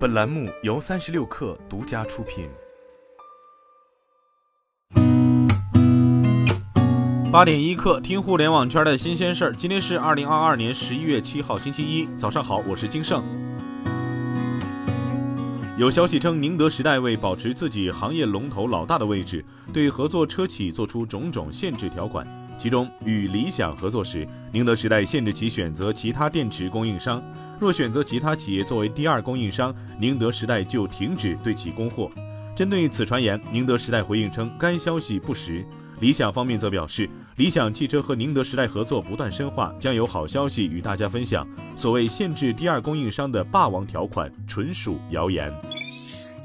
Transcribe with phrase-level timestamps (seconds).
[0.00, 2.48] 本栏目由三十六氪独家出品。
[7.30, 9.52] 八点一刻，听互联网圈的新鲜事儿。
[9.52, 13.22] 今天是二零二二年十一月七号，星期一，早上好，我是金盛。
[15.76, 22.26] 有消息称，宁德时代为保持自己行业龙头老大的位置，对合作车企做出种种限制条款。
[22.60, 27.18] 其中，与理想合作时，宁德时代限制其选择其他电池供应商；
[27.58, 32.10] 若选择其他企业作为第二供应商，宁德时代就停止对其供货。
[32.54, 35.64] 针对此传言，宁德时代回应称该消息不实。
[36.00, 41.48] 理想方面则表示，理想汽车和宁德时代合作不断深化，将有好消息与大家分享。
[41.74, 45.50] 所谓限制第二供应商的霸王条款，纯属谣言。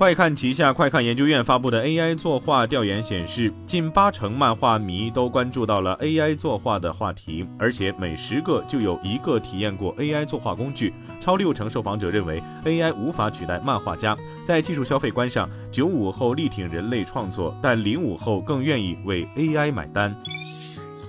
[0.00, 10.94] 快看旗下快看研究院发布的 AI 作画调研显示，近八成漫画迷都关注到了 AI 作画的话题，而且每十个就有一个体验过 AI 作画工具。
[11.20, 14.16] 超六成受访者认为 AI 无法取代漫画家。
[14.42, 20.16] 在技术消费观上，九五后力挺人类创作，但零五后更愿意为 AI 买单。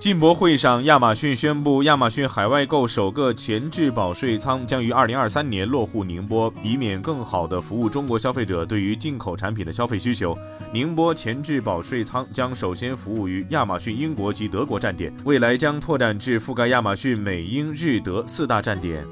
[0.02, 10.36] 进博会上，亚马逊宣布，亚马逊海外购首个前置保税仓将于二零二三年落户宁波，以免更好地服务中国消费者对于进口产品的消费需求。
[10.72, 19.06] 宁波前置保税仓将首先服务于亚马逊英国及德国站点，未来将拓展至覆盖亚马逊美、英、日、德四大站点。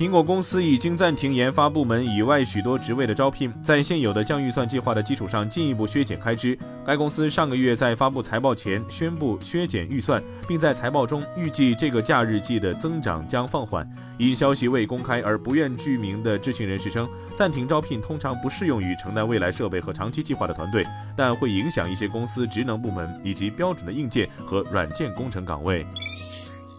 [0.00, 6.58] 苹果公司已经暂停研发部门以外许多职位的招聘，在现有的降预算计划的基础上进一步削减开支。
[6.86, 13.86] 该公司上个月在发布财报前宣布削减预算，并在财报中预计这个假日季的增长将放缓。
[14.16, 20.82] 因消息未公开而不愿具名的知情人士称，暂停招聘通常不适用于承担未来设备和长期计划的团队，
[21.14, 25.86] 但会影响一些公司职能部门以及标准的硬件和软件工程岗位。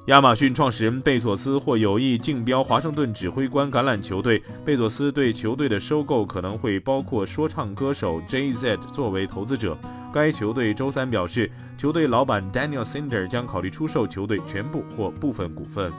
[0.08, 4.42] 亚马逊创始人贝佐斯或有意竞标华盛顿指挥官橄榄球队。
[4.66, 9.78] 贝佐斯对球队的收购可能会包括说唱歌手 Jay-Z 作为投资者。
[10.12, 15.94] 该球队周三表示，球队老板 Daniel Snyder 将考虑出售球队全部或部分股份。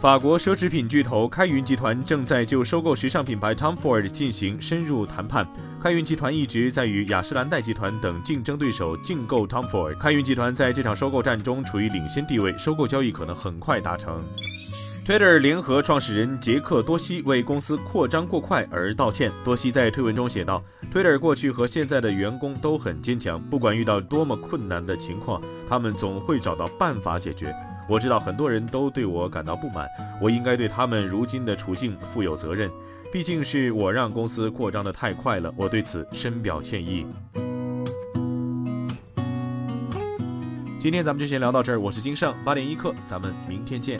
[0.00, 5.46] 法国奢侈品巨头开云集团正在就收购时尚品牌 Tom Ford 进行深入谈判。
[5.82, 9.96] 开云集团一直在与雅诗兰黛集团等竞争对手竞购 Tom Ford。
[9.98, 14.24] 开云集团在这场收购战中处于领先地位，收购交易可能很快达成。
[15.06, 19.30] Twitter 联合创始人杰克多西为公司扩张过快而道歉。
[19.44, 20.60] 多西在推文中写道
[20.92, 27.54] ：“Twitter 过去和现在的员工都很坚强，不管遇到多么困难的情况，他们总会找到办法解决。”
[27.88, 29.86] 我知道很多人都对我感到不满，
[30.20, 32.68] 我应该对他们如今的处境负有责任。
[33.12, 37.06] 毕竟是我让公司扩张的太快了，我对此深表歉意。
[40.78, 43.98] 今天咱们就先聊到这儿，我是金盛八点一刻，咱们明天见。